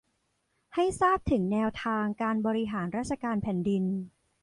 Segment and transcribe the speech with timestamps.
[0.73, 3.83] ให้ทราบถึงแนวทางการบริหารราชการแผ่นดิน